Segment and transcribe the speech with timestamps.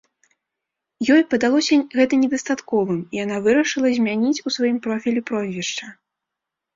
[1.15, 5.85] Ёй падалося гэта недастатковым, і яна вырашыла змяніць у сваім профілі прозвішча.